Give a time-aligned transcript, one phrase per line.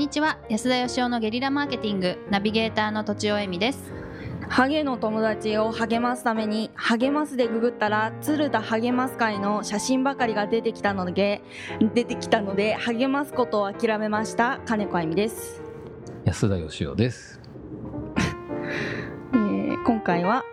[0.00, 0.38] にちは。
[0.48, 3.92] 安田義雄のゲリラマーケティングナビゲーターのとちおえみです。
[4.48, 11.42] ハゲの友達を励ますために励ますでググったら鶴田励ます会の写真ばかりが出てきたので
[11.92, 15.60] 出てきたので励ますことを諦めました金子あゆみです、
[16.24, 17.38] 安田義雄です。
[19.34, 20.44] えー今回は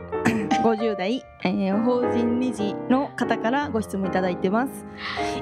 [0.64, 4.86] 50代、えー法人理事の方からご質問いただいてます。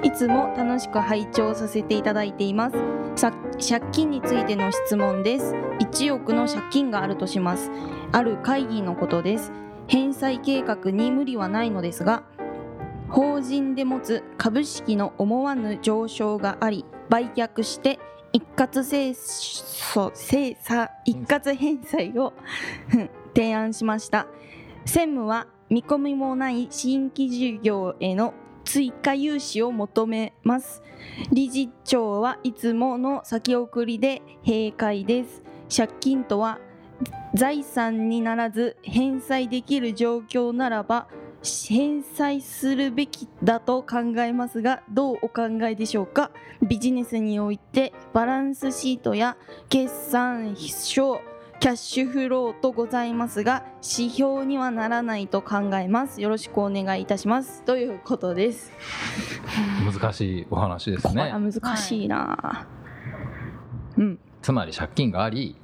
[0.03, 2.77] いつも楽しく拝聴させていただいています。
[3.15, 5.53] さ借金についての質問です。
[5.79, 7.71] 1億の借金があるとします。
[8.11, 9.51] ある会議のことです。
[9.87, 12.23] 返済計画に無理はないのですが
[13.09, 17.99] 法人で持つ株式の思わぬ上昇があり売却して
[18.33, 22.33] 一括清楚精査一括返済を
[23.35, 24.27] 提案しました。
[24.85, 30.81] 専務は見込みもない新規事業への追加融資を求めます。
[31.31, 35.43] 理事長はいつもの先送りで閉会です。
[35.75, 36.59] 借金とは
[37.33, 41.07] 財産にならず返済できる状況ならば
[41.67, 46.31] 返済するべきだと考えますがどうお考えでしょうか？
[46.61, 49.37] ビジネスにおいてバランスシートや
[49.69, 51.21] 決算書
[51.65, 56.21] キャッシュフローとございますが指標にはならないと考えます。
[56.21, 57.63] よろしくお願いいたします。
[57.63, 58.71] ということです。
[59.91, 61.13] 難しいお話ですね。
[61.13, 61.39] これは。
[61.39, 62.67] 難しいな、
[63.97, 64.19] うん。
[64.43, 65.55] つまり借金があり、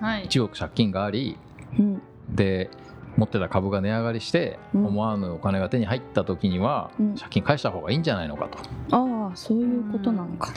[0.00, 0.28] はい。
[0.28, 1.36] 1億借金があり、
[1.78, 2.00] うん。
[2.34, 2.70] で
[3.18, 4.86] 持ってた株が値上がりして、うん。
[4.86, 7.14] 思わぬお金が手に入った時には、うん。
[7.16, 8.96] 借金返した方がいいんじゃないのかと。
[8.96, 10.54] ああそういうことなのか。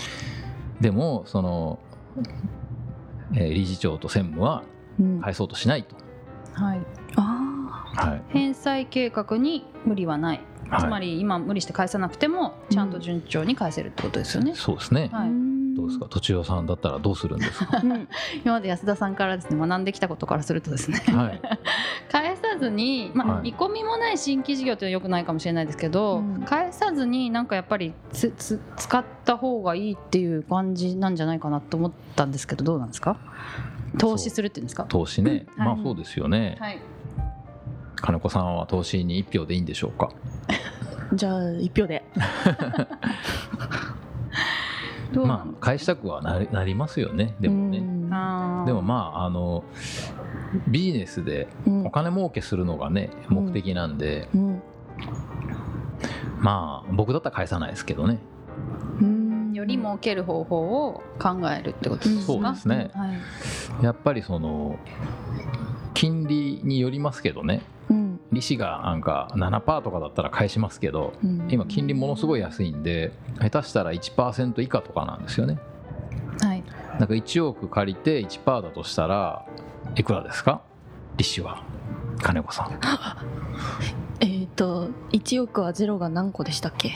[0.79, 1.79] でもその、
[3.35, 4.72] えー理事長と専務はうん、
[5.21, 5.95] 返そうとしないと。
[6.53, 6.81] はい。
[7.15, 8.21] あはい。
[8.29, 15.09] 返済計画に無理はない、はいつまり今無理して返さなくてもちゃんと順調に返せるってことですよね、そうですね。
[15.13, 15.29] あ、はい
[15.75, 17.79] どうですか、とちおさんだったらどうするんですか？
[17.83, 18.07] うん。
[18.43, 20.99] 今まで安田さんからですね学んできたことからするとですね。
[21.07, 21.41] はい。
[22.11, 23.43] 返さずに、まあはい。
[23.43, 26.41] 見込みもない新規事業ってよくないかもしれないですけど、うん。
[26.43, 33.17] 返さずになんかやっぱりつつ使った方がいいっていう感じなんじゃないかなと思ったんですけどどうなんですか？
[33.97, 34.83] 投資するっていうんですか？
[34.85, 35.67] 投資ね、はい。
[35.67, 36.57] まあそうですよね。
[36.59, 36.79] はい。
[37.95, 40.09] 金子さんは投資に一票でいいんでしょうか？
[41.13, 42.03] じゃあ一票で
[45.19, 47.35] まあ返したくはなりなりますよね。
[47.39, 47.79] でもね。
[48.65, 49.63] でもまああの
[50.67, 51.85] ビジネスでうん。
[51.87, 54.61] お金儲けするのがね目的なんで、うん。
[56.39, 58.19] まあ僕だったら返さないですけどね。
[59.01, 59.53] うん。
[59.53, 62.21] より儲ける方法を考えるってことですか？
[62.25, 62.91] そうですね。
[62.93, 63.13] は
[63.81, 63.83] い。
[63.83, 64.77] やっぱりその
[65.93, 67.61] 金利によりますけどね。
[68.33, 71.47] うん利子がなんか7%とかだったら返しますけどうん。
[71.49, 75.59] 今金利ものすごい安いんで下手したら1%以下とかなんですよね。
[76.41, 76.63] はい。
[76.99, 79.45] なんか1億借りて1%だとしたら
[79.95, 80.61] いくらですか？
[81.17, 81.63] 利子は。
[82.21, 82.79] 金子さん。
[84.19, 86.93] えっ、と1億はゼロが何個でしたっけ？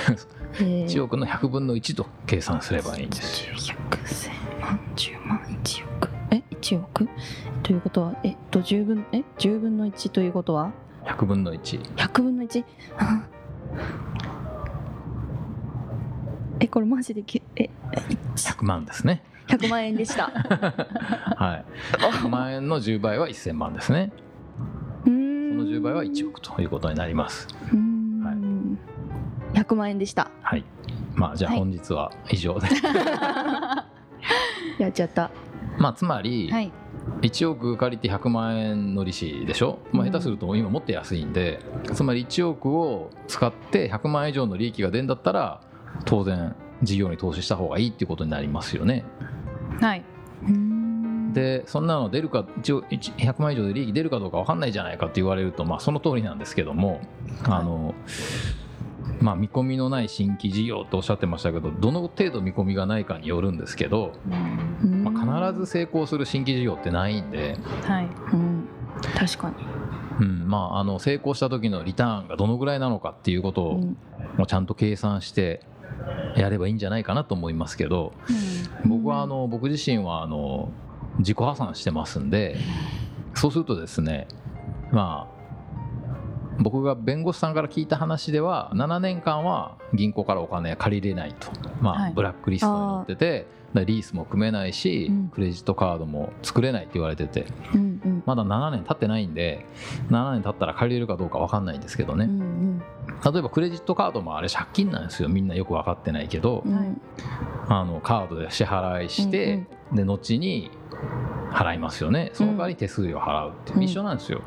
[0.60, 0.84] えー。
[0.86, 3.54] 1億の100分の1と計算すればいいんですよ。
[3.54, 6.08] 100千万10万1億。
[6.30, 7.08] え1億？
[7.64, 10.70] ということはえっと10分え10分の1ということは
[11.06, 12.62] ？100分の1 100分の 1?
[16.60, 17.70] えこれマジでけえ
[18.36, 19.24] 100万ですね。
[19.48, 20.26] 100万円でした。
[21.36, 21.64] はい。
[21.98, 24.12] 100万円の10倍は1000万ですね。
[25.04, 27.48] その10倍は1億ということになります。
[27.72, 28.78] うーん。
[29.54, 30.30] 100万円でした。
[30.42, 30.64] はい。
[31.14, 31.60] まあじゃあはい。
[31.60, 32.68] 本日は以上で、
[34.78, 35.30] やっちゃった。
[35.78, 36.70] まあつまり、はい
[37.20, 40.12] 1億借りて100万円の利子でしょ、まあ、うん。
[40.12, 41.60] 下手すると今もっと安いんで、
[41.94, 45.60] つまり1億を使って100万円以上の利益が出るんだったら
[46.04, 49.04] 当然事業に投資した方がいいっていうことになりますよね。
[49.80, 50.04] はい。
[51.32, 57.00] でそんなの出るか一応一100万円以上で利益出るかどうか分かんないじゃないかって言われるとまあその通りなんですけども
[57.42, 57.94] あの
[59.24, 64.12] まあ見込みのない新規事業とおっしゃってましたけどどの程度見込みがないかによるんですけど、
[64.82, 65.02] うん。
[65.02, 68.08] まあ、必ず成功する新規事業ってないんで、はい。
[68.34, 68.68] うん。
[69.16, 69.56] 確かに。
[70.20, 70.46] うん。
[70.46, 73.96] まあ、あの成功した時のリターンがどのぐらいなのかっていうことをうん。
[74.36, 75.62] もうちゃんと計算して
[76.36, 78.12] やればいいんじゃないかなと思いますけど
[78.84, 80.72] 僕はあの僕自身はあの
[81.18, 82.56] 自己破産してますんで
[83.34, 84.26] そうするとですね
[84.90, 85.33] まあ
[86.58, 92.12] 僕が弁護士さんから聞いた話では7年間は銀行からお金借りれないと、まあはい。
[92.12, 93.46] ブラックリストに載ってて
[93.84, 95.28] リースも組めないし、うん。
[95.28, 97.46] クレジットカードも作れないって言われてて。
[98.26, 99.66] まだ7年経ってないんで
[100.08, 102.28] 7年経ったら借りれるかどうか分かんないんですけどね、
[103.22, 105.28] 例えばクレジットカードもあれ借金なんですよ。
[105.28, 107.00] みんなよく分かってないけど、うん
[107.66, 110.70] あのカードで支払いして、で後に
[111.50, 112.30] 払いますよね。
[112.34, 114.42] その代わり手数料払うって一緒なんですよ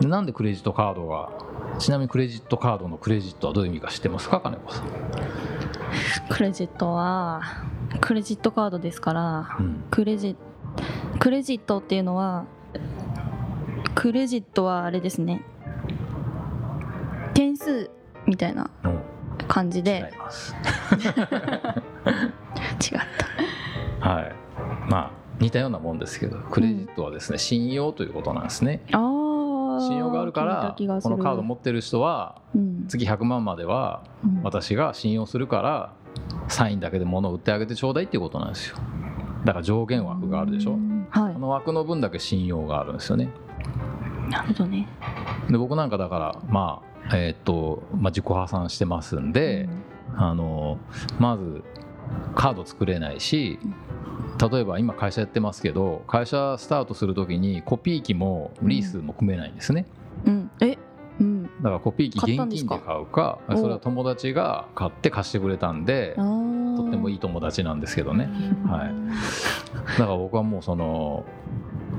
[0.00, 1.30] でなんでクレジットカードが
[1.78, 4.86] ちなみにクレジットカードのクレジットはどういう意味か知ってますか金子さん、
[6.28, 7.42] クレジットは
[8.00, 9.84] クレジットカードですからうん。
[9.90, 10.36] クレジ
[11.18, 12.44] クレジットっていうのは
[13.94, 15.42] クレジットはあれですね。
[17.34, 17.90] 点数
[18.26, 18.92] みたいなうん。
[19.40, 20.10] 違感じで。
[20.14, 20.54] います。
[20.96, 23.00] 違っ
[24.00, 24.08] た。
[24.08, 24.32] はい。
[24.88, 25.10] まあ
[25.40, 28.82] 似たようなもんですけどクレジットはですね、信用ということなんですね。
[28.92, 29.11] あー
[29.80, 32.86] 信用があるからこのカード持ってる人はうん。
[32.86, 34.42] 月100万まではうん。
[34.42, 35.92] 私が信用するから
[36.48, 38.76] サインだけで物を売ってあげてちょうだいっていうことなんですよ。
[39.44, 40.72] だから上限枠があるでしょ。
[40.72, 41.06] うん。
[41.10, 41.34] はい。
[41.34, 43.30] この枠の分だけ信用があるんですよね。
[44.30, 44.88] なるほどね。
[45.50, 49.68] で僕なんかだからまあえーっと、まあ、自己破産してますんで、
[50.14, 50.78] あの
[51.18, 51.64] まず
[52.34, 53.58] カード作れないし
[54.50, 59.86] 例えば今会社やってますけど会社スタートする時にコピー機もリースも組めないんですね。
[60.24, 60.50] うん。
[60.60, 60.78] え？
[61.20, 61.42] うん。
[61.44, 66.22] だからコピー機現金んで買うかおそれは友達が買って貸してくれたんでと
[66.88, 68.30] ってもいい友達なんですけどね。
[68.66, 68.94] はい。
[69.98, 71.24] だから僕はもうその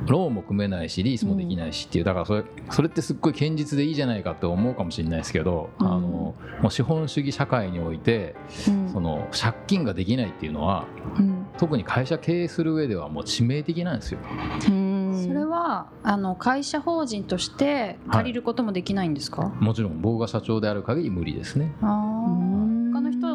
[0.07, 5.87] ローンも組めないしリースもできないしっていうだからそれそれってすっごい堅実でいいじゃないかって思うかもしれないですけど、うん。
[5.87, 6.35] あのも
[6.65, 8.35] う資本主義社会において
[8.67, 8.89] うん。
[8.91, 10.85] その借金ができないっていうのは
[11.17, 11.47] うん。
[11.57, 14.19] 特に会社経営する上ではもう致命的なんですよ。
[14.67, 15.23] うん。
[15.23, 21.71] それはあの会社法人として借りることもできないんですか、もちろん僕が社長である限り無理ですね。
[21.81, 21.85] あ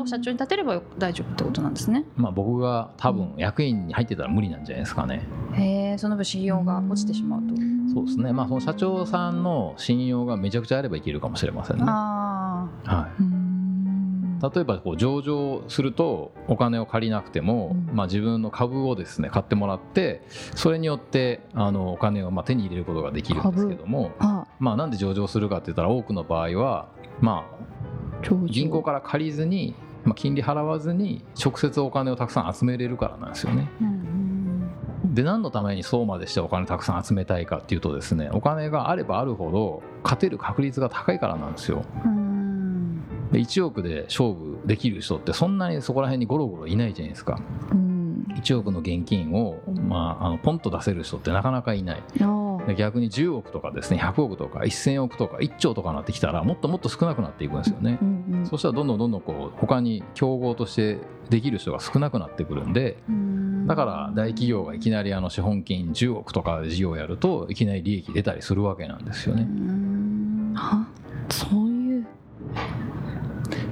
[0.08, 5.26] 社長に立てれば大丈夫ってことなんですねまあ僕が多分役員に入ってたら無理なんじゃないですかね。
[5.54, 7.54] へえその分信用が落ちてしまうと
[7.94, 8.32] そうですね。
[8.32, 11.84] まあその社長さんの信用がめちゃくちゃあればいけるかもしれませんね。
[11.84, 13.22] はあい。
[13.22, 13.48] うん
[14.40, 20.22] 例えばこう上場するとお金を借りなくても、うんまあ、自分の株をですね買ってもらって
[20.54, 26.88] それによってあのお金をまあ手に入れることができるんですけども、あまあ、なんで上場するかって言ったら多くの場合は、
[27.20, 29.74] まあ、銀行から借りずに、
[30.08, 33.70] まあ、金利払わずに直接お金をたくさん集めれるからなんですよね。
[35.04, 41.84] で何のためにそうまでしてお金たくさん集めたいかっていうとですねお金があればあるほど勝てる確率が高いからなんですよ。
[42.04, 43.02] うん
[43.32, 47.40] で1億で勝負できる人ってそんなにそこら辺にゴロゴロいないじゃないですか。
[47.72, 47.98] うん
[48.36, 52.02] 1億の現金を、まあ、あのポンと出せる人ってなかなかいない
[52.74, 57.98] 逆に10億とかですね100億とか1000億とか1兆とかなってきたらもっともっと少なくなっていくんですよね。
[58.00, 60.98] う、んうんそしたらどんどんどんどんこう他に競合として
[61.28, 63.66] できる人が少なくなってくるんでうん。
[63.66, 70.54] だから大企業がいきなりあの資本金10億とかで事業をやるといきなり利益出たりするわけなんですようね、ん。
[70.56, 70.86] あ
[71.30, 72.06] そういう。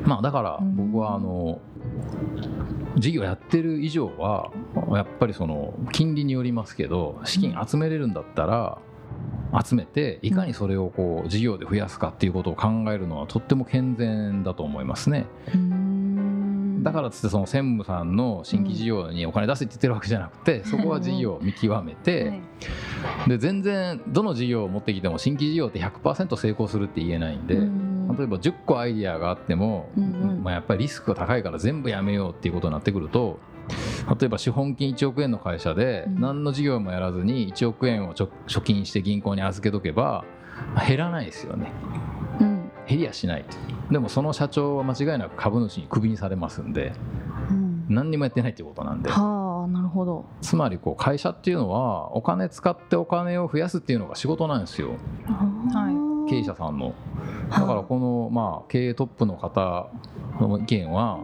[0.04, 0.76] まあだからうん。
[0.92, 1.60] 僕はあの
[2.96, 4.50] 事業やってる以上は
[4.94, 8.78] やっぱりその金利によりますけど資金集めれるんだったら
[9.64, 15.26] 集めていかにそれをこう事業で増やすかっていうことを考えるのはとっても健全だと思いますね。
[15.54, 16.82] うん。
[16.82, 22.40] だからっつってその専務さんの新規事業にお金出せって言ってるわけじゃなくてそこは事業を見極めはて
[23.26, 23.28] い。
[23.28, 29.90] で全然どの事業を持ってきても新規事業って100%成功するって言えないんでうん例えば10個アイディアがあっても、
[30.42, 33.38] まあ、やっぱりリスクが高いから全部やめようっていうことになってくると
[34.20, 36.20] 例えば資本金1億円の会社でうん。
[36.20, 40.24] 何の事業もやらずに1億円をちょ貯金して銀行に預けとけば
[40.74, 41.72] まあ減らないですよね。
[42.40, 42.70] うん。
[42.86, 43.44] 減りやしない
[43.90, 46.92] でもその社長は間違いなく株主にクビにされますんで
[47.50, 47.86] うん。
[47.88, 49.10] 何にもやってないっていうことなんで。
[49.10, 50.24] はあなるほど。
[50.40, 54.90] つまりこう会社っていうのはお金使ってお金を増やすっていうのが仕事なんですよ。
[55.72, 55.85] はい
[56.28, 56.94] 経営者さんの。
[57.50, 59.88] だからこのまあ経営トップの方
[60.40, 61.20] の意見は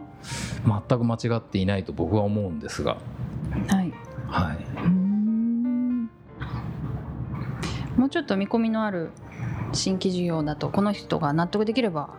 [0.88, 2.96] 全く間違っていないと僕は思うんですが、
[3.68, 3.92] はい。
[4.28, 6.10] はい、うん。
[7.96, 9.10] もうちょっと見込みのある
[9.72, 12.10] 新規事業だとこの人が納得できれば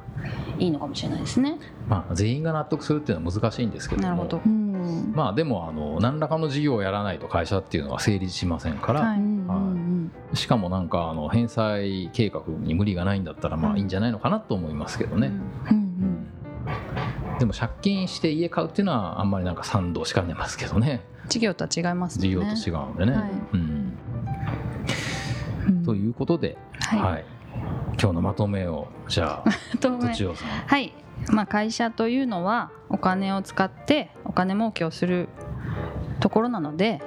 [0.59, 1.57] いいのかもしれないですね。
[1.87, 4.07] まあ、全員が納得するっていうのは難しいんですけども。
[4.07, 4.41] なるほど。
[4.45, 5.13] うん。
[5.15, 9.17] まあでもあの何らかの事業をやらないと会社っていうのは成立しませんから、はい。
[9.17, 9.82] うんうん
[10.33, 15.31] しかもなんかあの返済計画に無理がないんだったらまあいいんじゃないのかなと思いますけどね、
[17.39, 21.01] でも借金して家買うっていうのはあんまりなんか賛同しかねますけどね。
[21.27, 22.33] 事業とは違いますもん事ね。
[22.33, 23.11] 業と違うんでね。
[23.17, 23.31] はい。
[23.53, 23.97] うん、
[25.67, 25.85] うん。
[25.85, 26.99] ということで、はい。
[26.99, 27.25] はい、
[27.99, 30.47] 今日のまとめをじゃあ ととちおさん。
[30.47, 30.93] はい。
[31.31, 35.29] まあ会社というのはお金を使ってお金儲けをする
[36.19, 37.01] ところなので。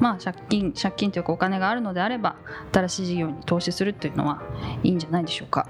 [0.00, 2.36] まあ借金借金というかお金があるのであれば
[2.72, 4.42] 新しい事業に投資するというのは
[4.82, 5.66] いいんじゃないでしょうか。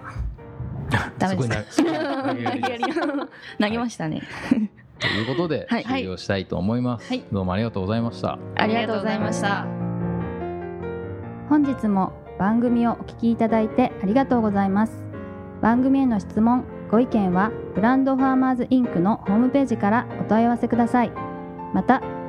[1.19, 1.83] ダメです。
[1.83, 1.91] か
[3.61, 4.23] 投げましたね。
[4.99, 5.85] ということではい。
[5.85, 7.25] 終了したいと思います、はい。
[7.33, 8.39] どうもありがとうございました。
[8.57, 9.67] ありがとうございました。
[11.49, 15.03] 本日も番組をお聞きいただいてありがとうございます。
[15.61, 21.13] 番組への質問ご意見はブランドファーマーズインクのホームページからお問い合わせください。
[21.73, 22.03] また